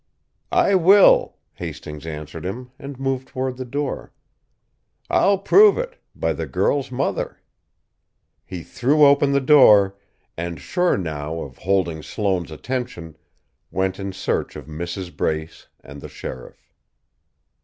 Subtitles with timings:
[0.55, 4.11] "I will," Hastings answered him, and moved toward the door;
[5.11, 7.39] "I'll prove it by the girl's mother."
[8.43, 9.95] He threw open the door,
[10.35, 13.15] and, sure now of holding Sloane's attention,
[13.69, 15.15] went in search of Mrs.
[15.15, 16.73] Brace and the sheriff.